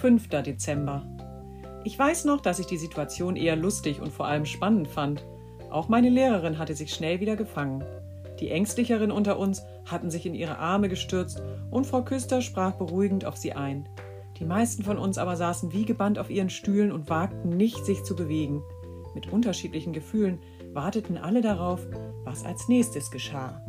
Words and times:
5. 0.00 0.28
Dezember. 0.28 1.04
Ich 1.84 1.98
weiß 1.98 2.24
noch, 2.24 2.40
dass 2.40 2.58
ich 2.58 2.64
die 2.64 2.78
Situation 2.78 3.36
eher 3.36 3.54
lustig 3.54 4.00
und 4.00 4.10
vor 4.10 4.26
allem 4.26 4.46
spannend 4.46 4.88
fand. 4.88 5.26
Auch 5.68 5.88
meine 5.88 6.08
Lehrerin 6.08 6.58
hatte 6.58 6.74
sich 6.74 6.94
schnell 6.94 7.20
wieder 7.20 7.36
gefangen. 7.36 7.84
Die 8.40 8.50
Ängstlicheren 8.50 9.12
unter 9.12 9.38
uns 9.38 9.62
hatten 9.84 10.10
sich 10.10 10.24
in 10.24 10.34
ihre 10.34 10.56
Arme 10.56 10.88
gestürzt 10.88 11.42
und 11.70 11.86
Frau 11.86 12.00
Küster 12.00 12.40
sprach 12.40 12.72
beruhigend 12.76 13.26
auf 13.26 13.36
sie 13.36 13.52
ein. 13.52 13.90
Die 14.38 14.46
meisten 14.46 14.84
von 14.84 14.96
uns 14.96 15.18
aber 15.18 15.36
saßen 15.36 15.70
wie 15.74 15.84
gebannt 15.84 16.18
auf 16.18 16.30
ihren 16.30 16.48
Stühlen 16.48 16.92
und 16.92 17.10
wagten 17.10 17.50
nicht, 17.50 17.84
sich 17.84 18.02
zu 18.02 18.16
bewegen. 18.16 18.62
Mit 19.14 19.30
unterschiedlichen 19.30 19.92
Gefühlen 19.92 20.38
warteten 20.72 21.18
alle 21.18 21.42
darauf, 21.42 21.86
was 22.24 22.46
als 22.46 22.68
nächstes 22.68 23.10
geschah. 23.10 23.60